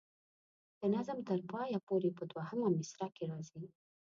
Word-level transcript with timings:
د 0.79 0.81
نظم 0.95 1.19
تر 1.29 1.39
پایه 1.51 1.79
پورې 1.87 2.09
په 2.17 2.23
دوهمه 2.31 2.67
مصره 2.77 3.07
کې 3.15 3.23
راځي. 3.31 3.63